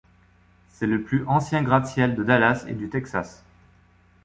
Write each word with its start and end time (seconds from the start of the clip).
C'est 0.73 0.87
le 0.87 1.03
plus 1.03 1.25
ancien 1.27 1.61
gratte-ciel 1.61 2.15
de 2.15 2.23
Dallas 2.23 2.65
et 2.67 2.73
du 2.73 2.89
Texas. 2.89 3.43